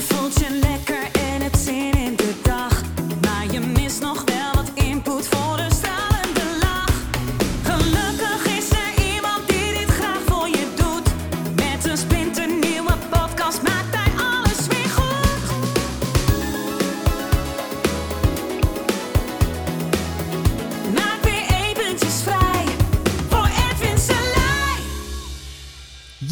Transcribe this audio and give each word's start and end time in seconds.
Je 0.00 0.67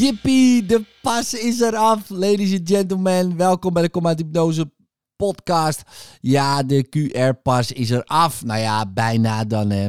Jippie, 0.07 0.67
de 0.67 0.85
pas 1.03 1.35
is 1.35 1.61
eraf. 1.61 2.09
Ladies 2.09 2.59
and 2.59 2.69
gentlemen, 2.69 3.37
welkom 3.37 3.73
bij 3.73 3.83
de 3.83 3.91
Kom 3.91 4.07
uit 4.07 4.19
Hypnose 4.19 4.71
podcast. 5.17 5.83
Ja, 6.21 6.63
de 6.63 6.87
QR-pas 6.89 7.73
is 7.73 7.91
eraf. 7.91 8.45
Nou 8.45 8.61
ja, 8.61 8.93
bijna 8.93 9.45
dan 9.45 9.71
hè. 9.71 9.89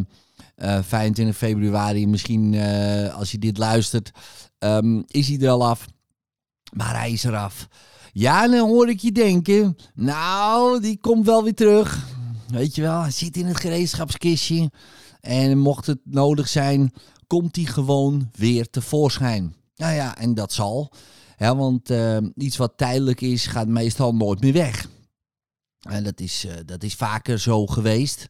Eh, 0.56 0.80
25 0.84 1.38
februari, 1.38 2.08
misschien 2.08 2.54
eh, 2.54 3.16
als 3.16 3.32
je 3.32 3.38
dit 3.38 3.58
luistert, 3.58 4.12
ehm, 4.60 5.02
is 5.08 5.28
hij 5.28 5.40
er 5.40 5.50
al 5.50 5.66
af. 5.66 5.86
Maar 6.74 7.00
hij 7.00 7.12
is 7.12 7.24
eraf. 7.24 7.68
Ja, 8.12 8.48
dan 8.48 8.70
hoor 8.70 8.90
ik 8.90 9.00
je 9.00 9.12
denken, 9.12 9.78
nou, 9.96 10.82
die 10.82 10.98
komt 11.00 11.26
wel 11.26 11.44
weer 11.44 11.56
terug. 11.56 12.08
Weet 12.48 12.76
je 12.76 12.82
wel, 12.82 13.02
hij 13.02 13.12
zit 13.12 13.38
in 13.38 13.46
het 13.46 13.60
gereedschapskistje. 13.60 14.72
En 15.22 15.58
mocht 15.58 15.86
het 15.86 16.00
nodig 16.04 16.48
zijn, 16.48 16.94
komt 17.28 17.56
hij 17.56 17.66
gewoon 17.66 18.30
weer 18.32 18.70
tevoorschijn. 18.70 19.56
Nou 19.78 19.94
ja, 19.94 20.18
en 20.18 20.34
dat 20.34 20.54
zal. 20.54 20.92
Ja, 21.38 21.56
want 21.56 21.90
eh, 21.90 22.18
iets 22.36 22.58
wat 22.58 22.74
tijdelijk 22.78 23.22
is, 23.22 23.46
gaat 23.48 23.68
meestal 23.68 24.16
nooit 24.16 24.42
meer 24.42 24.54
weg. 24.54 24.90
En 25.90 26.04
dat 26.04 26.20
is, 26.20 26.46
eh, 26.46 26.54
dat 26.66 26.84
is 26.84 26.96
vaker 26.96 27.40
zo 27.40 27.66
geweest. 27.66 28.28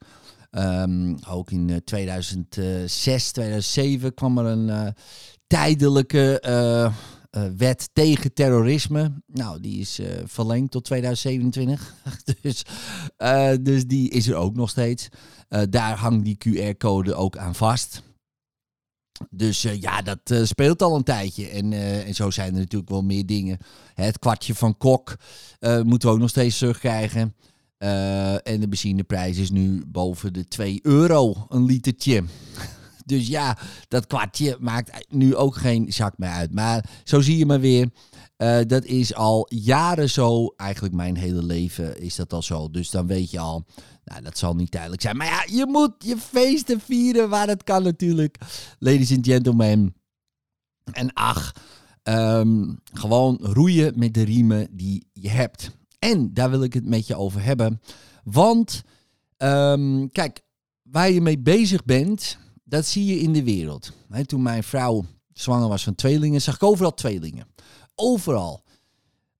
Ehm, 0.52 1.16
ook 1.30 1.52
in 1.52 1.70
eh, 1.70 1.76
2006, 1.78 3.32
2007 3.32 4.14
kwam 4.14 4.38
er 4.38 4.46
een 4.46 4.70
eh, 4.70 4.88
tijdelijke 5.48 6.40
eh, 6.40 6.86
eh, 6.86 6.92
wet 7.58 7.90
tegen 7.94 8.34
terrorisme. 8.34 9.22
Nou, 9.26 9.60
die 9.62 9.80
is 9.80 10.00
eh, 10.00 10.08
verlengd 10.26 10.72
tot 10.72 10.84
2027. 10.84 11.94
dus, 12.42 12.64
eh, 13.18 13.52
dus 13.62 13.86
die 13.86 14.10
is 14.10 14.28
er 14.28 14.36
ook 14.36 14.56
nog 14.56 14.70
steeds. 14.70 15.08
Eh, 15.48 15.62
daar 15.70 15.98
hangt 15.98 16.26
die 16.26 16.38
QR-code 16.38 17.16
ook 17.16 17.38
aan 17.38 17.56
vast. 17.56 18.02
Dus 19.30 19.64
eh, 19.64 19.82
ja, 19.82 20.02
dat 20.02 20.20
eh, 20.24 20.44
speelt 20.44 20.82
al 20.82 20.96
een 20.96 21.04
tijdje. 21.04 21.48
En, 21.48 21.74
eh, 21.74 22.08
en 22.08 22.14
zo 22.14 22.30
zijn 22.30 22.54
er 22.54 22.60
natuurlijk 22.60 22.92
wel 22.92 23.04
meer 23.04 23.26
dingen. 23.26 23.58
Het 23.94 24.20
kwartje 24.20 24.56
van 24.56 24.78
Kok 24.78 25.16
moeten 25.60 26.10
we 26.10 26.16
ook 26.16 26.22
nog 26.22 26.30
steeds 26.30 26.58
terugkrijgen. 26.58 27.36
En 27.78 28.60
de 28.60 28.68
benzineprijs 28.70 29.38
is 29.38 29.50
nu 29.50 29.84
boven 29.88 30.34
de 30.34 30.48
2 30.48 30.80
euro 30.84 31.46
een 31.50 31.66
litertje. 31.66 32.24
Dus 33.06 33.28
ja, 33.28 33.58
dat 33.88 34.08
kwartje 34.08 34.58
maakt 34.60 35.06
nu 35.10 35.36
ook 35.36 35.56
geen 35.56 35.94
zak 35.94 36.18
meer 36.18 36.30
uit. 36.30 36.54
Maar 36.54 36.86
zo 37.04 37.22
zie 37.22 37.38
je 37.38 37.46
maar 37.46 37.60
weer. 37.60 37.90
Eh, 38.38 38.60
dat 38.68 38.86
is 38.86 39.14
al 39.14 39.46
jaren 39.50 40.10
zo. 40.10 40.54
Eigenlijk 40.56 40.96
mijn 40.96 41.18
hele 41.18 41.44
leven 41.44 42.02
is 42.02 42.16
dat 42.16 42.34
al 42.34 42.42
zo. 42.42 42.70
Dus 42.70 42.90
dan 42.90 43.08
weet 43.08 43.32
je 43.32 43.40
al. 43.40 43.66
Nou, 44.04 44.22
dat 44.22 44.38
zal 44.38 44.56
niet 44.56 44.72
tijdelijk 44.72 45.02
zijn. 45.02 45.18
Maar 45.18 45.28
ja, 45.28 45.44
je 45.58 45.66
moet 45.68 45.94
je 45.98 46.18
feesten 46.18 46.80
vieren 46.80 47.30
waar 47.30 47.48
het 47.48 47.64
kan 47.64 47.84
natuurlijk. 47.84 48.38
Ladies 48.80 49.12
and 49.12 49.26
gentlemen. 49.26 49.96
En 50.92 51.14
ach, 51.14 51.54
ehm, 52.04 52.74
gewoon 52.94 53.38
roeien 53.42 53.94
met 53.96 54.14
de 54.14 54.24
riemen 54.24 54.68
die 54.72 55.08
je 55.14 55.30
hebt. 55.30 55.72
En 56.00 56.34
daar 56.34 56.50
wil 56.50 56.64
ik 56.64 56.74
het 56.74 56.86
met 56.86 57.08
je 57.08 57.16
over 57.16 57.44
hebben. 57.44 57.82
Want, 58.24 58.84
ehm, 59.38 60.08
kijk, 60.08 60.42
waar 60.82 61.12
je 61.12 61.22
mee 61.22 61.40
bezig 61.40 61.86
bent, 61.86 62.38
dat 62.64 62.86
zie 62.86 63.06
je 63.06 63.20
in 63.20 63.34
de 63.34 63.44
wereld. 63.44 63.92
Toen 64.26 64.42
mijn 64.42 64.64
vrouw 64.64 65.06
zwanger 65.34 65.68
was 65.68 65.84
van 65.84 65.96
tweelingen, 65.96 66.42
zag 66.42 66.56
ik 66.56 66.64
overal 66.64 66.94
tweelingen. 66.94 67.48
Overal. 68.00 68.64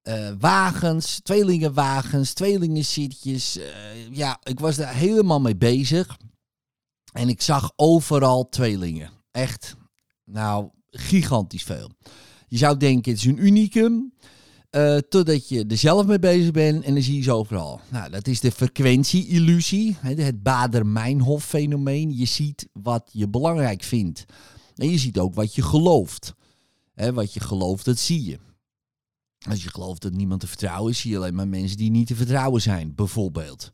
Eh, 0.02 0.30
wagens, 0.40 1.20
tweelingenwagens, 1.24 2.34
tweelingenzitjes. 2.34 3.58
eh, 3.58 3.66
ja, 4.12 4.40
ik 4.44 4.60
was 4.60 4.76
daar 4.76 4.94
helemaal 4.94 5.40
mee 5.42 5.56
bezig. 5.56 6.18
En 7.14 7.30
ik 7.30 7.42
zag 7.42 7.72
overal 7.76 8.50
tweelingen. 8.50 9.10
Echt, 9.32 9.76
nou, 10.26 10.70
gigantisch 10.90 11.64
veel. 11.64 11.92
Je 12.48 12.58
zou 12.58 12.78
denken, 12.78 13.12
het 13.12 13.22
is 13.22 13.26
een 13.28 13.46
unicum. 13.46 14.14
eh, 14.70 14.98
totdat 14.98 15.50
je 15.50 15.66
er 15.68 15.78
zelf 15.78 16.06
mee 16.06 16.20
bezig 16.20 16.52
bent 16.52 16.84
en 16.84 16.94
dan 16.94 17.04
zie 17.04 17.16
je 17.16 17.22
ze 17.22 17.32
overal. 17.32 17.82
Nou, 17.90 18.10
dat 18.10 18.28
is 18.28 18.40
de 18.40 18.52
frequentie-illusie. 18.52 19.98
Het 20.02 20.44
Bader-Meinhof-fenomeen. 20.44 22.18
Je 22.18 22.26
ziet 22.26 22.68
wat 22.74 23.10
je 23.12 23.28
belangrijk 23.30 23.84
vindt. 23.84 24.26
En 24.76 24.90
je 24.90 24.98
ziet 24.98 25.20
ook 25.20 25.34
wat 25.34 25.56
je 25.56 25.62
gelooft. 25.62 26.34
Hè, 26.98 27.14
wat 27.14 27.34
je 27.34 27.40
gelooft, 27.40 27.86
dat 27.86 27.98
zie 27.98 28.24
je. 28.24 28.40
Als 29.50 29.64
je 29.64 29.70
gelooft 29.70 30.02
dat 30.02 30.14
niemand 30.14 30.40
te 30.40 30.48
vertrouwen 30.48 30.92
is, 30.92 31.00
zie 31.00 31.12
je 31.12 31.18
alleen 31.18 31.36
maar 31.36 31.48
mensen 31.48 31.78
die 31.78 31.92
niet 31.92 32.08
te 32.08 32.16
vertrouwen 32.16 32.62
zijn, 32.62 32.96
bijvoorbeeld. 32.96 33.72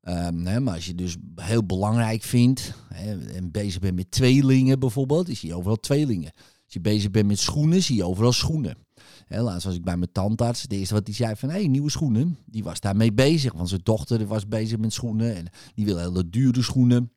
Ehm, 0.00 0.44
hè, 0.46 0.60
maar 0.60 0.74
als 0.74 0.86
je 0.86 0.94
dus 0.94 1.16
heel 1.34 1.64
belangrijk 1.64 2.22
vindt 2.22 2.72
hè, 2.88 3.32
en 3.32 3.50
bezig 3.50 3.80
bent 3.80 3.94
met 3.94 4.10
tweelingen 4.10 4.78
bijvoorbeeld, 4.78 5.26
dan 5.26 5.36
zie 5.36 5.48
je 5.48 5.54
overal 5.54 5.76
tweelingen. 5.76 6.32
Als 6.34 6.74
je 6.74 6.80
bezig 6.80 7.10
bent 7.10 7.26
met 7.26 7.38
schoenen, 7.38 7.82
zie 7.82 7.96
je 7.96 8.04
overal 8.04 8.32
schoenen. 8.32 8.76
Laatst 9.28 9.64
was 9.64 9.74
ik 9.74 9.84
bij 9.84 9.96
mijn 9.96 10.12
tandarts. 10.12 10.62
Het 10.62 10.72
eerste 10.72 10.94
wat 10.94 11.06
hij 11.06 11.16
zei 11.16 11.36
van, 11.36 11.48
hé, 11.48 11.54
hey, 11.54 11.66
nieuwe 11.66 11.90
schoenen. 11.90 12.38
Die 12.46 12.64
was 12.64 12.80
daarmee 12.80 13.12
bezig, 13.12 13.52
want 13.52 13.68
zijn 13.68 13.80
dochter 13.84 14.26
was 14.26 14.48
bezig 14.48 14.78
met 14.78 14.92
schoenen. 14.92 15.36
En 15.36 15.46
die 15.74 15.84
wil 15.84 15.98
hele 15.98 16.28
dure 16.28 16.62
schoenen. 16.62 17.12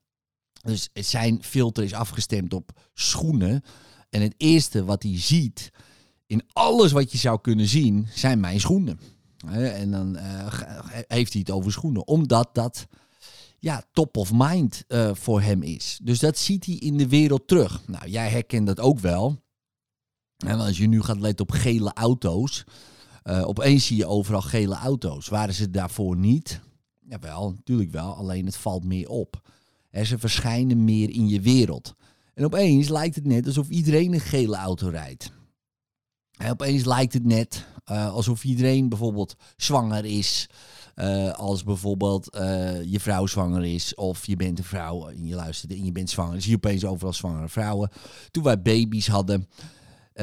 Dus 0.62 0.90
zijn 0.94 1.44
filter 1.44 1.84
is 1.84 1.94
afgestemd 1.94 2.54
op 2.54 2.72
schoenen. 2.94 3.62
En 4.10 4.22
het 4.22 4.34
eerste 4.38 4.86
wat 4.86 5.04
hij 5.04 5.20
ziet 5.20 5.72
in 6.26 6.44
alles 6.54 6.92
wat 6.92 7.12
je 7.12 7.18
zou 7.18 7.42
kunnen 7.42 7.68
zien, 7.68 8.08
zijn 8.14 8.40
mijn 8.40 8.60
schoenen. 8.60 9.00
En 9.48 9.92
dan 9.92 10.16
eh, 10.16 10.48
heeft 11.08 11.32
hij 11.34 11.42
het 11.42 11.52
over 11.52 11.72
schoenen. 11.72 12.08
Omdat 12.08 12.50
dat 12.54 12.88
ja, 13.60 13.84
top 13.94 14.18
of 14.18 14.32
mind 14.34 14.84
eh, 14.88 15.12
voor 15.14 15.42
hem 15.42 15.62
is. 15.64 16.00
Dus 16.04 16.20
dat 16.20 16.38
ziet 16.38 16.66
hij 16.66 16.76
in 16.76 16.98
de 16.98 17.08
wereld 17.08 17.48
terug. 17.48 17.88
Nou, 17.88 18.10
jij 18.10 18.30
herkent 18.30 18.68
dat 18.68 18.80
ook 18.80 19.00
wel. 19.00 19.42
En 20.38 20.60
als 20.60 20.78
je 20.78 20.88
nu 20.88 21.02
gaat 21.02 21.20
letten 21.20 21.46
op 21.48 21.52
gele 21.52 21.94
auto's. 21.94 22.64
eh, 23.24 23.48
opeens 23.48 23.86
zie 23.86 23.98
je 23.98 24.06
overal 24.06 24.42
gele 24.42 24.76
auto's. 24.76 25.28
Waren 25.28 25.54
ze 25.54 25.70
daarvoor 25.70 26.18
niet? 26.18 26.60
Jawel, 27.00 27.52
natuurlijk 27.52 27.92
wel. 27.92 28.16
Alleen 28.16 28.46
het 28.46 28.58
valt 28.58 28.84
meer 28.84 29.10
op. 29.10 29.42
Ze 30.04 30.18
verschijnen 30.18 30.84
meer 30.84 31.10
in 31.10 31.28
je 31.28 31.42
wereld. 31.42 31.96
En 32.40 32.46
opeens 32.46 32.90
lijkt 32.90 33.16
het 33.16 33.26
net 33.26 33.46
alsof 33.46 33.70
iedereen 33.70 34.14
een 34.14 34.20
gele 34.20 34.56
auto 34.56 34.90
rijdt. 34.90 35.32
En 36.38 36.52
opeens 36.52 36.86
lijkt 36.86 37.14
het 37.14 37.26
net 37.26 37.66
eh, 37.86 38.14
alsof 38.14 38.44
iedereen 38.44 38.90
bijvoorbeeld 38.90 39.36
zwanger 39.58 40.06
is. 40.06 40.50
Eh, 40.96 41.32
als 41.32 41.64
bijvoorbeeld 41.64 42.30
eh, 42.30 42.84
je 42.84 43.00
vrouw 43.00 43.26
zwanger 43.26 43.66
is. 43.66 43.96
Of 43.96 44.26
je 44.26 44.36
bent 44.36 44.58
een 44.58 44.64
vrouw 44.64 45.08
en 45.08 45.26
je 45.26 45.36
luistert 45.36 45.72
en 45.72 45.86
je 45.86 45.92
bent 45.92 46.10
zwanger. 46.10 46.42
Zie 46.42 46.52
je 46.52 46.56
opeens 46.56 46.86
overal 46.86 47.14
zwangere 47.14 47.50
vrouwen. 47.50 47.90
Toen 48.32 48.44
wij 48.44 48.62
baby's 48.62 49.08
hadden 49.08 49.48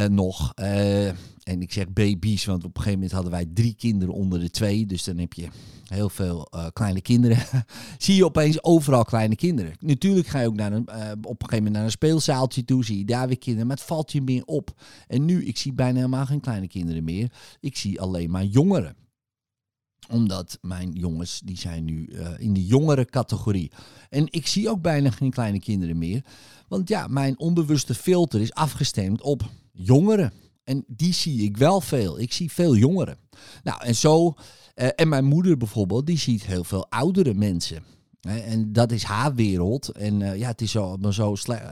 nog. 0.04 0.52
eh, 0.54 1.08
en 1.46 1.62
ik 1.62 1.72
zeg 1.72 1.92
baby's, 1.92 2.44
want 2.44 2.64
op 2.64 2.76
een 2.76 2.82
gegeven 2.82 2.92
moment 2.92 3.12
hadden 3.12 3.32
wij 3.32 3.46
drie 3.54 3.74
kinderen 3.74 4.14
onder 4.14 4.40
de 4.40 4.50
twee. 4.50 4.86
Dus 4.86 5.04
dan 5.04 5.18
heb 5.18 5.32
je 5.32 5.48
heel 5.84 6.08
veel 6.08 6.46
eh, 6.50 6.66
kleine 6.72 7.00
kinderen. 7.00 7.38
zie 7.98 8.14
je 8.14 8.24
opeens 8.24 8.62
overal 8.62 9.04
kleine 9.04 9.36
kinderen. 9.36 9.72
Natuurlijk 9.80 10.26
ga 10.26 10.40
je 10.40 10.46
ook 10.46 10.54
naar 10.54 10.72
een, 10.72 10.86
eh, 10.86 11.10
op 11.10 11.42
een 11.42 11.48
gegeven 11.48 11.56
moment 11.56 11.72
naar 11.74 11.84
een 11.84 11.90
speelzaaltje 11.90 12.64
toe. 12.64 12.84
Zie 12.84 12.98
je 12.98 13.04
daar 13.04 13.26
weer 13.26 13.38
kinderen. 13.38 13.66
Maar 13.66 13.76
het 13.76 13.86
valt 13.86 14.12
je 14.12 14.22
meer 14.22 14.44
op. 14.44 14.80
En 15.06 15.24
nu, 15.24 15.44
ik 15.44 15.56
zie 15.56 15.72
bijna 15.72 15.96
helemaal 15.96 16.26
geen 16.26 16.40
kleine 16.40 16.68
kinderen 16.68 17.04
meer. 17.04 17.32
Ik 17.60 17.76
zie 17.76 18.00
alleen 18.00 18.30
maar 18.30 18.44
jongeren 18.44 18.96
omdat 20.08 20.58
mijn 20.60 20.92
jongens, 20.92 21.40
die 21.44 21.58
zijn 21.58 21.84
nu 21.84 22.06
eh, 22.06 22.28
in 22.38 22.52
de 22.52 22.66
jongere 22.66 23.04
categorie. 23.04 23.70
En 24.08 24.26
ik 24.30 24.46
zie 24.46 24.70
ook 24.70 24.82
bijna 24.82 25.10
geen 25.10 25.30
kleine 25.30 25.60
kinderen 25.60 25.98
meer. 25.98 26.24
Want 26.68 26.88
ja, 26.88 27.06
mijn 27.06 27.38
onbewuste 27.38 27.94
filter 27.94 28.40
is 28.40 28.52
afgestemd 28.52 29.22
op 29.22 29.50
jongeren. 29.76 30.32
En 30.64 30.84
die 30.86 31.12
zie 31.14 31.42
ik 31.42 31.56
wel 31.56 31.80
veel. 31.80 32.20
Ik 32.20 32.32
zie 32.32 32.52
veel 32.52 32.76
jongeren. 32.76 33.18
Nou, 33.62 33.82
en 33.84 33.94
zo. 33.94 34.34
eh, 34.74 34.88
en 34.94 35.08
mijn 35.08 35.24
moeder 35.24 35.56
bijvoorbeeld, 35.56 36.06
die 36.06 36.18
ziet 36.18 36.46
heel 36.46 36.64
veel 36.64 36.90
oudere 36.90 37.34
mensen. 37.34 37.82
En 38.26 38.72
dat 38.72 38.92
is 38.92 39.02
haar 39.02 39.34
wereld. 39.34 39.88
En 39.88 40.22
eh, 40.22 40.38
ja, 40.38 40.48
het 40.48 40.60
is 40.60 40.74
maar 41.00 41.14
zo 41.14 41.34
slecht. 41.34 41.64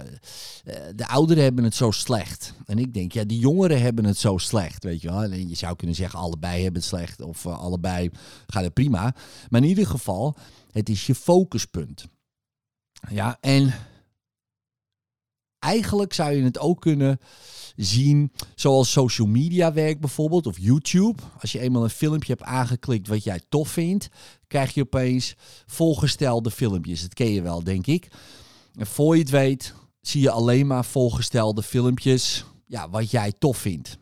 de 0.95 1.07
ouderen 1.07 1.43
hebben 1.43 1.65
het 1.65 1.75
zo 1.75 1.91
slecht. 1.91 2.55
En 2.67 2.79
ik 2.79 2.95
denk, 2.95 3.13
ja, 3.13 3.25
die 3.25 3.39
jongeren 3.39 3.81
hebben 3.81 4.05
het 4.05 4.17
zo 4.19 4.39
slecht. 4.39 4.85
Weet 4.85 5.01
je 5.01 5.09
wel. 5.09 5.23
En 5.23 5.49
je 5.49 5.55
zou 5.55 5.77
kunnen 5.77 5.97
zeggen, 5.97 6.19
allebei 6.19 6.63
hebben 6.63 6.81
het 6.81 6.91
slecht. 6.91 7.23
Of 7.23 7.45
eh, 7.45 7.59
allebei 7.59 8.11
gaat 8.47 8.65
het 8.65 8.73
prima. 8.75 9.15
Maar 9.49 9.63
in 9.63 9.69
ieder 9.69 9.87
geval, 9.87 10.37
het 10.71 10.89
is 10.89 11.07
je 11.07 11.15
focuspunt. 11.15 12.07
Ja, 13.11 13.39
en 13.41 13.73
eigenlijk 15.65 16.13
zou 16.13 16.33
je 16.33 16.43
het 16.43 16.59
ook 16.59 16.81
kunnen 16.81 17.19
zien 17.77 18.33
zoals 18.55 18.93
social 18.93 19.27
media 19.27 19.73
werkt 19.73 20.01
bijvoorbeeld, 20.01 20.47
of 20.47 20.59
YouTube. 20.59 21.23
Als 21.41 21.53
je 21.53 21.61
eenmaal 21.61 21.85
een 21.85 21.91
filmpje 21.91 22.33
hebt 22.33 22.45
aangeklikt 22.45 23.09
wat 23.09 23.25
jij 23.25 23.41
tof 23.49 23.69
vindt, 23.69 24.09
krijg 24.47 24.75
je 24.75 24.83
opeens 24.83 25.35
volgestelde 25.67 26.51
filmpjes. 26.51 27.03
Dat 27.03 27.15
ken 27.15 27.31
je 27.31 27.43
wel, 27.43 27.65
denk 27.65 27.87
ik. 27.87 28.09
En 28.75 28.87
voor 28.87 29.15
je 29.15 29.21
het 29.21 29.31
weet, 29.31 29.75
zie 30.01 30.21
je 30.21 30.31
alleen 30.31 30.67
maar 30.67 30.85
volgestelde 30.85 31.63
filmpjes 31.63 32.45
ja, 32.67 32.91
wat 32.91 33.11
jij 33.11 33.33
tof 33.39 33.59
vindt. 33.59 33.99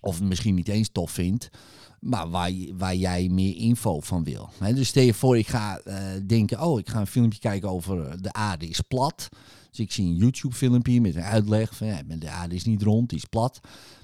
Of 0.00 0.20
misschien 0.20 0.54
niet 0.54 0.68
eens 0.68 0.88
tof 0.92 1.10
vindt, 1.10 1.48
maar 2.00 2.30
waar, 2.30 2.52
waar 2.76 2.94
jij 2.94 3.28
meer 3.28 3.56
info 3.56 4.00
van 4.00 4.24
wil. 4.24 4.50
dus 4.74 4.88
stel 4.88 5.02
je 5.02 5.14
voor, 5.14 5.38
ik 5.38 5.48
ga 5.48 5.80
uh, 5.84 5.96
denken, 6.26 6.60
oh, 6.60 6.78
ik 6.78 6.88
ga 6.88 7.00
een 7.00 7.06
filmpje 7.06 7.38
kijken 7.38 7.68
over 7.68 8.06
eh, 8.06 8.12
de 8.20 8.32
aarde 8.32 8.66
is 8.68 8.80
plat. 8.80 9.28
Dus 9.72 9.80
ik 9.80 9.92
zie 9.92 10.06
een 10.06 10.16
YouTube 10.16 10.54
filmpje 10.54 11.00
met 11.00 11.14
een 11.14 11.22
uitleg 11.22 11.76
van, 11.76 11.86
ja, 11.86 12.02
de 12.02 12.28
aarde 12.28 12.54
is 12.54 12.64
niet 12.64 12.82
rond, 12.82 13.08
die 13.08 13.18
is 13.18 13.24
plat. 13.24 13.60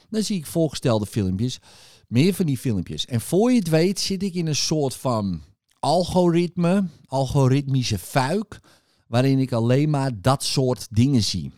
Dan 0.09 0.23
zie 0.23 0.37
ik 0.37 0.47
voorgestelde 0.47 1.07
filmpjes, 1.07 1.59
meer 2.07 2.35
van 2.35 2.47
die 2.47 2.59
filmpjes. 2.59 3.07
En 3.07 3.21
voor 3.21 3.53
je 3.53 3.59
het 3.59 3.69
weet 3.69 4.01
zit 4.01 4.23
ik 4.23 4.35
in 4.35 4.47
een 4.47 4.57
soort 4.57 4.95
van 4.95 5.43
algoritme, 5.79 6.89
algoritmische 7.07 7.99
fuik, 7.99 8.61
waarin 9.07 9.39
ik 9.39 9.53
alleen 9.53 9.91
maar 9.91 10.21
dat 10.21 10.45
soort 10.45 10.87
dingen 10.91 11.23
zie. 11.23 11.53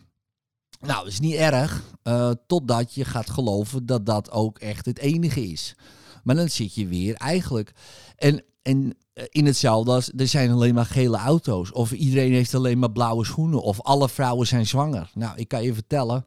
Nou, 0.79 1.07
is 1.07 1.19
niet 1.19 1.33
erg, 1.33 1.83
uh, 2.03 2.31
totdat 2.47 2.93
je 2.93 3.05
gaat 3.05 3.29
geloven 3.29 3.85
dat 3.85 4.05
dat 4.05 4.31
ook 4.31 4.59
echt 4.59 4.85
het 4.85 4.99
enige 4.99 5.47
is. 5.47 5.75
Maar 6.23 6.35
dan 6.35 6.49
zit 6.49 6.73
je 6.73 6.87
weer 6.87 7.15
eigenlijk. 7.15 7.71
En, 8.15 8.43
en 8.61 8.83
eh, 8.85 8.93
in 9.13 9.45
hetzelfde 9.45 10.13
er 10.17 10.27
zijn 10.27 10.51
alleen 10.51 10.73
maar 10.73 10.85
gele 10.85 11.17
auto's. 11.17 11.71
Of 11.71 11.91
iedereen 11.91 12.31
heeft 12.31 12.55
alleen 12.55 12.79
maar 12.79 12.91
blauwe 12.91 13.25
schoenen. 13.25 13.61
Of 13.61 13.81
alle 13.81 14.09
vrouwen 14.09 14.47
zijn 14.47 14.67
zwanger. 14.67 15.11
Nou, 15.13 15.37
ik 15.37 15.47
kan 15.47 15.63
je 15.63 15.73
vertellen. 15.73 16.25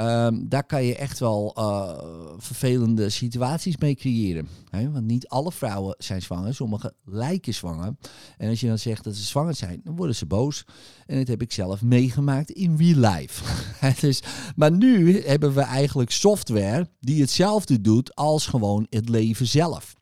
Ehm, 0.00 0.48
daar 0.48 0.64
kan 0.64 0.84
je 0.84 0.96
echt 0.96 1.18
wel 1.18 1.54
uh, 1.58 1.98
vervelende 2.36 3.10
situaties 3.10 3.76
mee 3.76 3.94
creëren. 3.94 4.48
Want 4.70 5.04
niet 5.04 5.28
alle 5.28 5.52
vrouwen 5.52 5.94
zijn 5.98 6.22
zwanger, 6.22 6.54
sommige 6.54 6.94
lijken 7.04 7.54
zwanger. 7.54 7.94
En 8.36 8.48
als 8.48 8.60
je 8.60 8.66
dan 8.66 8.78
zegt 8.78 9.04
dat 9.04 9.14
ze 9.14 9.22
zwanger 9.22 9.54
zijn, 9.54 9.80
dan 9.84 9.96
worden 9.96 10.16
ze 10.16 10.26
boos. 10.26 10.64
En 11.06 11.18
dat 11.18 11.28
heb 11.28 11.42
ik 11.42 11.52
zelf 11.52 11.82
meegemaakt 11.82 12.50
in 12.50 12.76
real 12.76 13.12
life. 13.12 13.44
dus, 14.06 14.22
maar 14.56 14.72
nu 14.72 15.22
hebben 15.22 15.54
we 15.54 15.60
eigenlijk 15.60 16.10
software 16.10 16.88
die 17.00 17.20
hetzelfde 17.20 17.80
doet 17.80 18.14
als 18.14 18.46
gewoon 18.46 18.86
het 18.90 19.08
leven 19.08 19.46
zelf. 19.46 19.94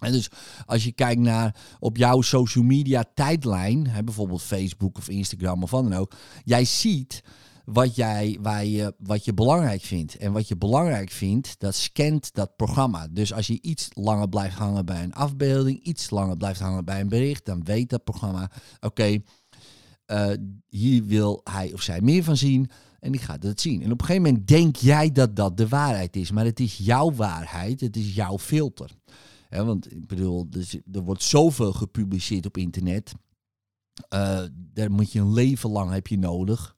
En 0.00 0.12
dus 0.12 0.30
als 0.66 0.84
je 0.84 0.92
kijkt 0.92 1.20
naar 1.20 1.56
op 1.78 1.96
jouw 1.96 2.20
social 2.20 2.64
media 2.64 3.04
tijdlijn, 3.14 3.86
hè, 3.86 4.04
bijvoorbeeld 4.04 4.42
Facebook 4.42 4.96
of 4.98 5.08
Instagram 5.08 5.62
of 5.62 5.70
wat 5.70 5.82
dan 5.82 5.98
ook, 5.98 6.12
jij 6.44 6.64
ziet 6.64 7.22
wat, 7.66 7.94
jij, 7.94 8.38
waar 8.40 8.64
je, 8.64 8.94
wat 8.98 9.24
je 9.24 9.34
belangrijk 9.34 9.82
vindt. 9.82 10.16
En 10.16 10.32
wat 10.32 10.48
je 10.48 10.56
belangrijk 10.56 11.10
vindt, 11.10 11.54
dat 11.58 11.74
scant 11.74 12.34
dat 12.34 12.56
programma. 12.56 13.08
Dus 13.10 13.32
als 13.32 13.46
je 13.46 13.58
iets 13.62 13.88
langer 13.92 14.28
blijft 14.28 14.56
hangen 14.56 14.86
bij 14.86 15.02
een 15.02 15.14
afbeelding, 15.14 15.82
iets 15.82 16.10
langer 16.10 16.36
blijft 16.36 16.60
hangen 16.60 16.84
bij 16.84 17.00
een 17.00 17.08
bericht, 17.08 17.44
dan 17.44 17.64
weet 17.64 17.90
dat 17.90 18.04
programma, 18.04 18.50
oké, 18.80 19.18
eh, 20.04 20.30
hier 20.68 21.04
wil 21.04 21.40
hij 21.44 21.72
of 21.72 21.82
zij 21.82 22.00
meer 22.00 22.24
van 22.24 22.36
zien. 22.36 22.70
En 23.00 23.12
die 23.12 23.20
gaat 23.20 23.42
het 23.42 23.60
zien. 23.60 23.82
En 23.82 23.92
op 23.92 24.00
een 24.00 24.06
gegeven 24.06 24.28
moment 24.28 24.48
denk 24.48 24.76
jij 24.76 25.12
dat 25.12 25.36
dat 25.36 25.56
de 25.56 25.68
waarheid 25.68 26.16
is. 26.16 26.30
Maar 26.30 26.44
het 26.44 26.60
is 26.60 26.76
jouw 26.76 27.12
waarheid. 27.12 27.80
Het 27.80 27.96
is 27.96 28.14
jouw 28.14 28.38
filter. 28.38 28.90
Want 29.64 29.92
ik 29.92 30.06
bedoel, 30.06 30.48
er 30.92 31.02
wordt 31.02 31.22
zoveel 31.22 31.72
gepubliceerd 31.72 32.46
op 32.46 32.56
internet. 32.56 33.14
Uh, 34.14 34.42
daar 34.54 34.90
moet 34.90 35.12
je 35.12 35.20
een 35.20 35.32
leven 35.32 35.70
lang 35.70 35.92
heb 35.92 36.06
je 36.06 36.18
nodig 36.18 36.76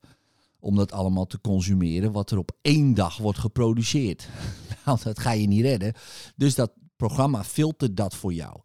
om 0.59 0.75
dat 0.75 0.91
allemaal 0.91 1.25
te 1.25 1.41
consumeren, 1.41 2.11
wat 2.11 2.31
er 2.31 2.37
op 2.37 2.51
één 2.61 2.93
dag 2.93 3.17
wordt 3.17 3.39
geproduceerd. 3.39 4.29
nou, 4.85 4.99
dat 5.03 5.19
ga 5.19 5.31
je 5.31 5.47
niet 5.47 5.61
redden. 5.61 5.93
Dus 6.35 6.55
dat 6.55 6.71
programma 6.95 7.43
filtert 7.43 7.97
dat 7.97 8.15
voor 8.15 8.33
jou. 8.33 8.59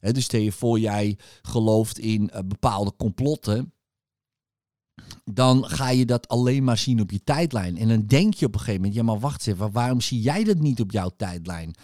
dus 0.00 0.24
stel 0.24 0.40
je 0.40 0.52
voor, 0.52 0.78
jij 0.78 1.18
gelooft 1.42 1.98
in 1.98 2.30
uh, 2.34 2.40
bepaalde 2.46 2.96
complotten. 2.96 3.72
Dan 5.24 5.64
ga 5.64 5.88
je 5.88 6.06
dat 6.06 6.28
alleen 6.28 6.64
maar 6.64 6.78
zien 6.78 7.00
op 7.00 7.10
je 7.10 7.24
tijdlijn. 7.24 7.78
En 7.78 7.88
dan 7.88 8.06
denk 8.06 8.34
je 8.34 8.46
op 8.46 8.52
een 8.54 8.60
gegeven 8.60 8.80
moment, 8.80 8.96
ja 8.98 9.02
maar 9.02 9.20
wacht 9.20 9.46
eens 9.46 9.56
even, 9.56 9.72
waarom 9.72 10.00
zie 10.00 10.20
jij 10.20 10.44
dat 10.44 10.58
niet 10.58 10.80
op 10.80 10.90
jouw 10.90 11.10
tijdlijn? 11.16 11.74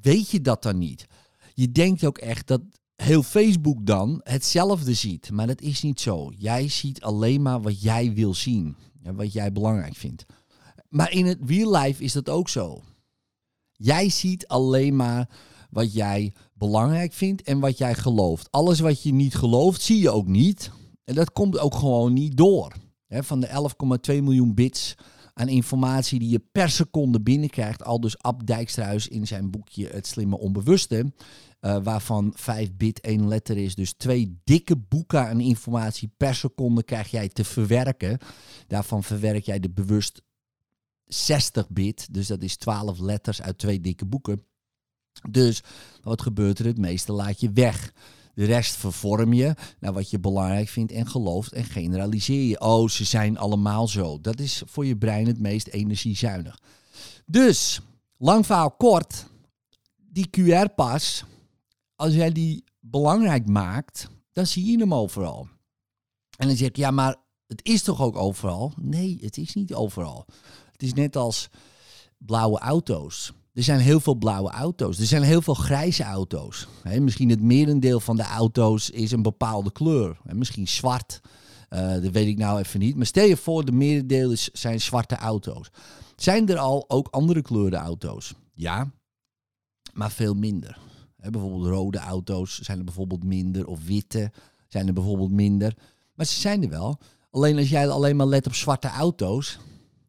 Weet 0.00 0.30
je 0.30 0.40
dat 0.40 0.62
dan 0.62 0.78
niet? 0.78 1.06
Je 1.54 1.72
denkt 1.72 2.04
ook 2.04 2.18
echt 2.18 2.46
dat 2.46 2.60
heel 2.96 3.22
Facebook 3.22 3.86
dan 3.86 4.20
hetzelfde 4.22 4.94
ziet. 4.94 5.30
Maar 5.30 5.46
dat 5.46 5.60
is 5.60 5.82
niet 5.82 6.00
zo. 6.00 6.30
Jij 6.38 6.68
ziet 6.68 7.02
alleen 7.02 7.42
maar 7.42 7.60
wat 7.60 7.82
jij 7.82 8.12
wil 8.12 8.34
zien. 8.34 8.76
Wat 9.02 9.32
jij 9.32 9.52
belangrijk 9.52 9.94
vindt. 9.96 10.24
Maar 10.88 11.12
in 11.12 11.26
het 11.26 11.38
real 11.46 11.76
life 11.76 12.02
is 12.02 12.12
dat 12.12 12.28
ook 12.28 12.48
zo. 12.48 12.82
Jij 13.72 14.08
ziet 14.08 14.46
alleen 14.46 14.96
maar 14.96 15.28
wat 15.70 15.92
jij 15.92 16.32
belangrijk 16.54 17.12
vindt 17.12 17.42
en 17.42 17.60
wat 17.60 17.78
jij 17.78 17.94
gelooft. 17.94 18.50
Alles 18.50 18.80
wat 18.80 19.02
je 19.02 19.12
niet 19.12 19.34
gelooft, 19.34 19.82
zie 19.82 20.00
je 20.00 20.10
ook 20.10 20.26
niet. 20.26 20.70
En 21.04 21.14
dat 21.14 21.32
komt 21.32 21.58
ook 21.58 21.74
gewoon 21.74 22.12
niet 22.12 22.36
door. 22.36 22.72
van 23.08 23.40
de 23.40 23.70
11,2 24.12 24.22
miljoen 24.22 24.54
bits 24.54 24.94
aan 25.34 25.48
informatie 25.48 26.18
die 26.18 26.28
je 26.28 26.42
per 26.52 26.70
seconde 26.70 27.20
binnenkrijgt. 27.20 27.84
Al 27.84 28.00
dus 28.00 28.18
Ab 28.18 28.46
Dijkstruis 28.46 29.08
in 29.08 29.26
zijn 29.26 29.50
boekje 29.50 29.88
Het 29.88 30.06
Slimme 30.06 30.38
Onbewuste. 30.38 31.12
Uh, 31.60 31.76
waarvan 31.82 32.32
5 32.36 32.74
bit 32.74 33.00
één 33.00 33.28
letter 33.28 33.56
is. 33.56 33.74
Dus 33.74 33.92
twee 33.92 34.40
dikke 34.44 34.76
boeken 34.76 35.28
aan 35.28 35.40
informatie 35.40 36.10
per 36.16 36.34
seconde 36.34 36.82
krijg 36.82 37.10
jij 37.10 37.28
te 37.28 37.44
verwerken. 37.44 38.18
Daarvan 38.66 39.02
verwerk 39.02 39.44
jij 39.44 39.60
de 39.60 39.70
bewust 39.70 40.22
60 41.04 41.68
bit. 41.68 42.14
Dus 42.14 42.26
dat 42.26 42.42
is 42.42 42.56
12 42.56 42.98
letters 42.98 43.42
uit 43.42 43.58
twee 43.58 43.80
dikke 43.80 44.04
boeken. 44.04 44.46
Dus 45.30 45.62
wat 46.02 46.22
gebeurt 46.22 46.58
er? 46.58 46.66
Het 46.66 46.78
meeste 46.78 47.12
laat 47.12 47.40
je 47.40 47.50
weg. 47.52 47.92
De 48.34 48.44
rest 48.44 48.76
vervorm 48.76 49.32
je 49.32 49.54
naar 49.78 49.92
wat 49.92 50.10
je 50.10 50.18
belangrijk 50.18 50.68
vindt 50.68 50.92
en 50.92 51.06
gelooft 51.06 51.52
en 51.52 51.64
generaliseer 51.64 52.42
je. 52.42 52.60
Oh, 52.60 52.88
ze 52.88 53.04
zijn 53.04 53.38
allemaal 53.38 53.88
zo. 53.88 54.20
Dat 54.20 54.40
is 54.40 54.62
voor 54.66 54.86
je 54.86 54.96
brein 54.96 55.26
het 55.26 55.40
meest 55.40 55.66
energiezuinig. 55.66 56.58
Dus, 57.26 57.80
lang 58.16 58.46
verhaal 58.46 58.70
kort, 58.70 59.26
die 59.96 60.28
QR-pas 60.30 61.24
als 61.96 62.14
jij 62.14 62.32
die 62.32 62.64
belangrijk 62.80 63.46
maakt, 63.46 64.08
dan 64.32 64.46
zie 64.46 64.70
je 64.70 64.78
hem 64.78 64.94
overal. 64.94 65.48
En 66.36 66.46
dan 66.46 66.56
zeg 66.56 66.68
ik, 66.68 66.76
ja, 66.76 66.90
maar 66.90 67.16
het 67.46 67.60
is 67.62 67.82
toch 67.82 68.00
ook 68.00 68.16
overal? 68.16 68.72
Nee, 68.76 69.18
het 69.20 69.36
is 69.36 69.54
niet 69.54 69.74
overal. 69.74 70.26
Het 70.72 70.82
is 70.82 70.92
net 70.92 71.16
als 71.16 71.48
blauwe 72.18 72.58
auto's. 72.58 73.32
Er 73.54 73.62
zijn 73.62 73.80
heel 73.80 74.00
veel 74.00 74.14
blauwe 74.14 74.50
auto's. 74.50 74.98
Er 74.98 75.06
zijn 75.06 75.22
heel 75.22 75.42
veel 75.42 75.54
grijze 75.54 76.02
auto's. 76.02 76.68
misschien 77.00 77.30
het 77.30 77.42
merendeel 77.42 78.00
van 78.00 78.16
de 78.16 78.22
auto's 78.22 78.90
is 78.90 79.10
een 79.10 79.22
bepaalde 79.22 79.72
kleur. 79.72 80.20
misschien 80.32 80.68
zwart. 80.68 81.20
Uh, 81.70 81.92
dat 81.92 82.10
weet 82.10 82.26
ik 82.26 82.38
nou 82.38 82.58
even 82.58 82.80
niet. 82.80 82.96
Maar 82.96 83.06
stel 83.06 83.26
je 83.26 83.36
voor, 83.36 83.64
de 83.64 83.72
merendeel 83.72 84.30
is, 84.30 84.48
zijn 84.52 84.80
zwarte 84.80 85.16
auto's. 85.16 85.68
Zijn 86.16 86.48
er 86.48 86.58
al 86.58 86.84
ook 86.88 87.08
andere 87.10 87.42
kleuren 87.42 87.78
auto's? 87.78 88.34
Ja, 88.54 88.90
maar 89.92 90.10
veel 90.10 90.34
minder 90.34 90.78
bijvoorbeeld 91.30 91.66
rode 91.66 91.98
auto's 91.98 92.58
zijn 92.58 92.78
er 92.78 92.84
bijvoorbeeld 92.84 93.24
minder. 93.24 93.66
Of 93.66 93.84
witte 93.84 94.32
zijn 94.68 94.86
er 94.86 94.92
bijvoorbeeld 94.92 95.30
minder. 95.30 95.76
Maar 96.14 96.26
ze 96.26 96.40
zijn 96.40 96.62
er 96.62 96.68
wel. 96.68 96.98
Alleen 97.30 97.58
als 97.58 97.68
jij 97.68 97.88
alleen 97.88 98.16
maar 98.16 98.26
let 98.26 98.46
op 98.46 98.54
zwarte 98.54 98.88
auto's, 98.88 99.58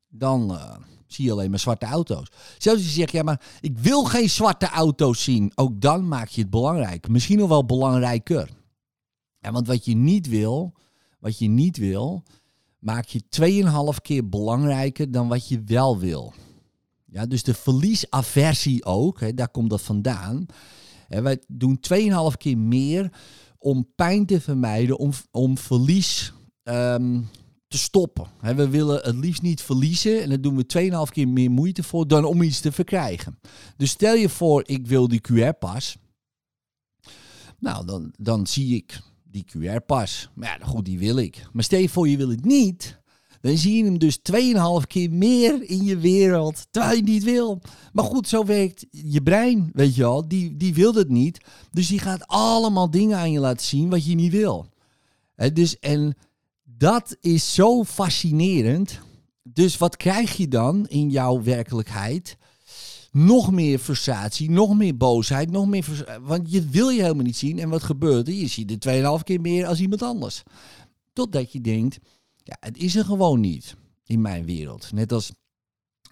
dan 0.09 0.51
uh, 0.51 0.75
zie 1.15 1.25
je 1.25 1.31
alleen 1.31 1.49
maar 1.49 1.59
zwarte 1.59 1.85
auto's. 1.85 2.27
Zelfs 2.57 2.79
als 2.79 2.93
je 2.93 2.99
zegt, 2.99 3.11
ja, 3.11 3.23
maar 3.23 3.41
ik 3.61 3.77
wil 3.77 4.03
geen 4.03 4.29
zwarte 4.29 4.69
auto's 4.69 5.23
zien. 5.23 5.51
Ook 5.55 5.81
dan 5.81 6.07
maak 6.07 6.27
je 6.27 6.41
het 6.41 6.49
belangrijk. 6.49 7.07
Misschien 7.07 7.37
nog 7.37 7.49
wel 7.49 7.65
belangrijker. 7.65 8.49
Ja, 9.39 9.51
want 9.51 9.67
wat 9.67 9.85
je 9.85 9.95
niet 9.95 10.27
wil, 10.27 10.73
wat 11.19 11.37
je 11.37 11.47
niet 11.47 11.77
wil, 11.77 12.23
maak 12.79 13.05
je 13.05 13.21
2,5 13.95 14.01
keer 14.01 14.29
belangrijker 14.29 15.11
dan 15.11 15.27
wat 15.27 15.47
je 15.47 15.63
wel 15.65 15.99
wil. 15.99 16.33
Ja, 17.05 17.25
dus 17.25 17.43
de 17.43 17.53
verliesaversie 17.53 18.85
ook, 18.85 19.19
hè, 19.19 19.33
daar 19.33 19.49
komt 19.49 19.69
dat 19.69 19.81
vandaan. 19.81 20.45
En 21.07 21.23
wij 21.23 21.39
doen 21.47 21.79
2,5 21.79 22.37
keer 22.37 22.57
meer 22.57 23.11
om 23.57 23.87
pijn 23.95 24.25
te 24.25 24.41
vermijden, 24.41 24.97
om, 24.97 25.11
om 25.31 25.57
verlies 25.57 26.33
ehm, 26.63 27.21
te 27.67 27.77
stoppen. 27.77 28.27
we 28.39 28.69
willen 28.69 29.01
het 29.03 29.15
liefst 29.15 29.41
niet 29.41 29.61
verliezen 29.61 30.21
en 30.21 30.29
daar 30.29 30.41
doen 30.41 30.55
we 30.55 31.05
2,5 31.07 31.13
keer 31.13 31.27
meer 31.27 31.51
moeite 31.51 31.83
voor 31.83 32.07
dan 32.07 32.25
om 32.25 32.41
iets 32.41 32.59
te 32.59 32.71
verkrijgen. 32.71 33.39
Dus 33.77 33.89
stel 33.89 34.15
je 34.15 34.29
voor, 34.29 34.63
ik 34.65 34.87
wil 34.87 35.07
die 35.07 35.21
QR-pas. 35.31 35.97
Nou, 37.59 37.85
dan, 37.85 38.13
dan 38.17 38.47
zie 38.47 38.75
ik 38.75 38.99
die 39.23 39.45
QR-pas. 39.45 40.29
Maar 40.33 40.57
ja, 40.59 40.65
goed, 40.65 40.85
die 40.85 40.99
wil 40.99 41.17
ik. 41.17 41.47
Maar 41.53 41.63
stel 41.63 41.79
je 41.79 41.89
voor, 41.89 42.07
je 42.07 42.17
wil 42.17 42.29
het 42.29 42.45
niet 42.45 42.99
dan 43.45 43.57
zie 43.57 43.77
je 43.77 43.83
hem 43.83 43.97
dus 43.97 44.19
2,5 44.81 44.87
keer 44.87 45.11
meer 45.11 45.69
in 45.69 45.83
je 45.83 45.97
wereld, 45.97 46.67
terwijl 46.71 46.95
je 46.95 47.03
niet 47.03 47.23
wil. 47.23 47.61
Maar 47.93 48.05
goed, 48.05 48.27
zo 48.27 48.45
werkt 48.45 48.85
je 48.89 49.23
brein, 49.23 49.69
weet 49.73 49.95
je 49.95 50.01
wel. 50.01 50.27
Die, 50.27 50.57
die 50.57 50.73
wil 50.73 50.93
het 50.93 51.09
niet. 51.09 51.45
Dus 51.71 51.87
die 51.87 51.99
gaat 51.99 52.27
allemaal 52.27 52.89
dingen 52.89 53.17
aan 53.17 53.31
je 53.31 53.39
laten 53.39 53.65
zien 53.65 53.89
wat 53.89 54.05
je 54.05 54.15
niet 54.15 54.31
wil. 54.31 54.69
dus, 55.53 55.79
en 55.79 56.15
dat 56.77 57.17
is 57.21 57.53
zo 57.53 57.83
fascinerend. 57.83 58.99
Dus 59.43 59.77
wat 59.77 59.97
krijg 59.97 60.37
je 60.37 60.47
dan 60.47 60.87
in 60.87 61.09
jouw 61.09 61.43
werkelijkheid? 61.43 62.37
Nog 63.11 63.51
meer 63.51 63.79
frustratie, 63.79 64.49
nog 64.49 64.75
meer 64.75 64.97
boosheid, 64.97 65.51
nog 65.51 65.67
meer 65.67 66.05
Want 66.21 66.51
je 66.51 66.69
wil 66.69 66.89
je 66.89 67.01
helemaal 67.01 67.23
niet 67.23 67.37
zien. 67.37 67.59
En 67.59 67.69
wat 67.69 67.83
gebeurt 67.83 68.27
er? 68.27 68.33
Je 68.33 68.47
ziet 68.47 68.69
het 68.69 68.87
2,5 69.19 69.23
keer 69.23 69.41
meer 69.41 69.65
als 69.65 69.79
iemand 69.79 70.01
anders. 70.01 70.43
Totdat 71.13 71.51
je 71.51 71.61
denkt, 71.61 71.97
ja, 72.43 72.57
het 72.59 72.77
is 72.77 72.95
er 72.95 73.05
gewoon 73.05 73.39
niet 73.39 73.75
in 74.05 74.21
mijn 74.21 74.45
wereld. 74.45 74.91
Net 74.91 75.11
als, 75.11 75.31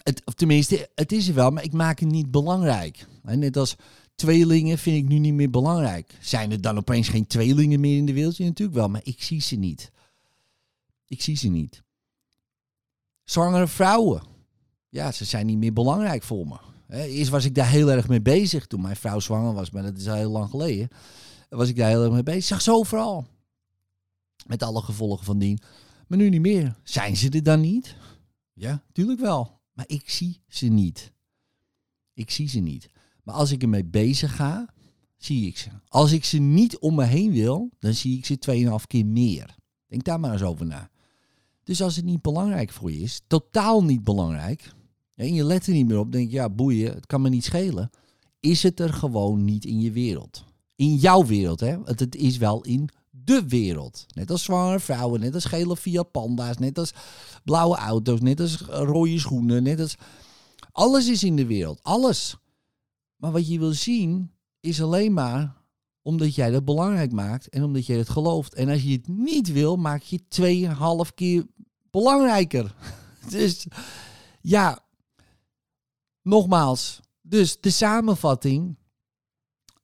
het, 0.02 0.22
of 0.24 0.34
tenminste, 0.34 0.90
het 0.94 1.12
is 1.12 1.28
er 1.28 1.34
wel, 1.34 1.50
maar 1.50 1.64
ik 1.64 1.72
maak 1.72 1.98
het 2.00 2.10
niet 2.10 2.30
belangrijk. 2.30 3.06
Net 3.22 3.56
als 3.56 3.76
tweelingen 4.14 4.78
vind 4.78 4.96
ik 4.96 5.08
nu 5.08 5.18
niet 5.18 5.34
meer 5.34 5.50
belangrijk. 5.50 6.14
Zijn 6.20 6.50
er 6.50 6.60
dan 6.60 6.76
opeens 6.76 7.08
geen 7.08 7.26
tweelingen 7.26 7.80
meer 7.80 7.96
in 7.96 8.06
de 8.06 8.12
wereld? 8.12 8.36
Ja, 8.36 8.44
natuurlijk 8.44 8.78
wel, 8.78 8.88
maar 8.88 9.00
ik 9.04 9.22
zie 9.22 9.40
ze 9.40 9.56
niet. 9.56 9.92
Ik 11.06 11.22
zie 11.22 11.36
ze 11.36 11.48
niet. 11.48 11.82
Zwangere 13.24 13.68
vrouwen. 13.68 14.22
Ja, 14.88 15.12
ze 15.12 15.24
zijn 15.24 15.46
niet 15.46 15.58
meer 15.58 15.72
belangrijk 15.72 16.22
voor 16.22 16.46
me. 16.46 16.58
Eerst 16.88 17.30
was 17.30 17.44
ik 17.44 17.54
daar 17.54 17.68
heel 17.68 17.90
erg 17.90 18.08
mee 18.08 18.22
bezig 18.22 18.66
toen 18.66 18.80
mijn 18.80 18.96
vrouw 18.96 19.20
zwanger 19.20 19.54
was, 19.54 19.70
maar 19.70 19.82
dat 19.82 19.98
is 19.98 20.08
al 20.08 20.14
heel 20.14 20.30
lang 20.30 20.50
geleden. 20.50 20.88
Was 21.48 21.68
ik 21.68 21.76
daar 21.76 21.88
heel 21.88 22.02
erg 22.02 22.12
mee 22.12 22.22
bezig. 22.22 22.42
Ik 22.42 22.48
zag 22.48 22.62
ze 22.62 22.72
overal. 22.72 23.26
Met 24.46 24.62
alle 24.62 24.82
gevolgen 24.82 25.24
van 25.24 25.38
dien. 25.38 25.58
Maar 26.06 26.18
nu 26.18 26.28
niet 26.28 26.40
meer. 26.40 26.76
Zijn 26.82 27.16
ze 27.16 27.30
er 27.30 27.42
dan 27.42 27.60
niet? 27.60 27.96
Ja, 28.52 28.84
tuurlijk 28.92 29.20
wel. 29.20 29.60
Maar 29.72 29.84
ik 29.88 30.10
zie 30.10 30.42
ze 30.48 30.66
niet. 30.66 31.12
Ik 32.12 32.30
zie 32.30 32.48
ze 32.48 32.58
niet. 32.58 32.88
Maar 33.22 33.34
als 33.34 33.50
ik 33.50 33.62
ermee 33.62 33.84
bezig 33.84 34.36
ga, 34.36 34.74
zie 35.16 35.46
ik 35.46 35.58
ze. 35.58 35.68
Als 35.88 36.12
ik 36.12 36.24
ze 36.24 36.38
niet 36.38 36.78
om 36.78 36.94
me 36.94 37.04
heen 37.04 37.32
wil, 37.32 37.70
dan 37.78 37.94
zie 37.94 38.18
ik 38.18 38.24
ze 38.24 38.38
2,5 38.80 38.86
keer 38.86 39.06
meer. 39.06 39.56
Denk 39.86 40.04
daar 40.04 40.20
maar 40.20 40.32
eens 40.32 40.42
over 40.42 40.66
na. 40.66 40.90
Dus 41.64 41.82
als 41.82 41.96
het 41.96 42.04
niet 42.04 42.22
belangrijk 42.22 42.70
voor 42.70 42.92
je 42.92 43.00
is, 43.00 43.20
totaal 43.26 43.84
niet 43.84 44.04
belangrijk, 44.04 44.72
en 45.14 45.34
je 45.34 45.44
let 45.44 45.66
er 45.66 45.72
niet 45.72 45.86
meer 45.86 45.98
op, 45.98 46.12
denk 46.12 46.30
je, 46.30 46.36
ja, 46.36 46.50
boeien, 46.50 46.94
het 46.94 47.06
kan 47.06 47.22
me 47.22 47.28
niet 47.28 47.44
schelen, 47.44 47.90
is 48.40 48.62
het 48.62 48.80
er 48.80 48.92
gewoon 48.92 49.44
niet 49.44 49.64
in 49.64 49.80
je 49.80 49.92
wereld. 49.92 50.44
In 50.76 50.94
jouw 50.94 51.26
wereld, 51.26 51.60
hè? 51.60 51.82
Want 51.82 52.00
het 52.00 52.16
is 52.16 52.36
wel 52.36 52.62
in 52.62 52.88
de 53.10 53.48
wereld. 53.48 54.06
Net 54.14 54.30
als 54.30 54.42
zwangere 54.42 54.80
vrouwen, 54.80 55.20
net 55.20 55.34
als 55.34 55.44
gele 55.44 55.76
Fiat 55.76 56.10
Panda's, 56.10 56.58
net 56.58 56.78
als 56.78 56.92
blauwe 57.44 57.76
auto's, 57.76 58.20
net 58.20 58.40
als 58.40 58.60
rode 58.60 59.18
schoenen, 59.18 59.62
net 59.62 59.80
als... 59.80 59.94
Alles 60.72 61.08
is 61.08 61.24
in 61.24 61.36
de 61.36 61.46
wereld, 61.46 61.82
alles. 61.82 62.36
Maar 63.16 63.32
wat 63.32 63.48
je 63.48 63.58
wil 63.58 63.72
zien, 63.72 64.30
is 64.60 64.82
alleen 64.82 65.12
maar 65.12 65.62
omdat 66.02 66.34
jij 66.34 66.50
dat 66.50 66.64
belangrijk 66.64 67.12
maakt 67.12 67.48
en 67.48 67.62
omdat 67.62 67.86
jij 67.86 67.96
het 67.96 68.08
gelooft. 68.08 68.54
En 68.54 68.68
als 68.68 68.82
je 68.82 68.92
het 68.92 69.08
niet 69.08 69.52
wil, 69.52 69.76
maak 69.76 70.02
je 70.02 70.20
het 70.26 71.08
2,5 71.08 71.14
keer 71.14 71.46
belangrijker. 71.94 72.74
Dus 73.30 73.66
ja, 74.40 74.84
nogmaals. 76.22 77.00
Dus 77.20 77.60
de 77.60 77.70
samenvatting. 77.70 78.76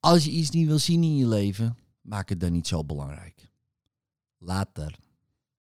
Als 0.01 0.25
je 0.25 0.31
iets 0.31 0.51
niet 0.51 0.67
wil 0.67 0.79
zien 0.79 1.03
in 1.03 1.17
je 1.17 1.29
leven, 1.29 1.77
maak 2.01 2.29
het 2.29 2.41
dan 2.41 2.53
niet 2.53 2.67
zo 2.67 2.85
belangrijk. 2.85 3.51
Later. 4.39 4.99